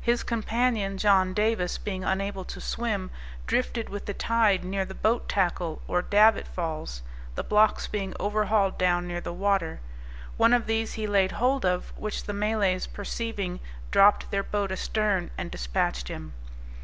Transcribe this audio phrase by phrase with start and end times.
[0.00, 3.12] His companion, John Davis, being unable to swim,
[3.46, 7.02] drifted with the tide near the boat tackle, or davit falls,
[7.36, 9.78] the blocks being overhauled down near the water;
[10.36, 13.60] one of these he laid hold of, which the Malays perceiving,
[13.92, 16.34] dropped their boat astern and despatched him!